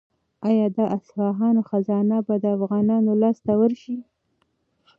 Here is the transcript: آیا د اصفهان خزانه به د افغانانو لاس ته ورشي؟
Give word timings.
آیا 0.49 0.67
د 0.77 0.79
اصفهان 0.95 1.55
خزانه 1.69 2.17
به 2.25 2.35
د 2.43 2.45
افغانانو 2.57 3.11
لاس 3.21 3.37
ته 3.45 3.53
ورشي؟ 3.59 3.97